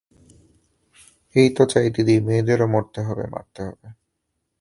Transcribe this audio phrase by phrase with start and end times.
[1.35, 3.87] এই তো চাই দিদি, মেয়েদেরও মরতে হবে, মারতে হবে।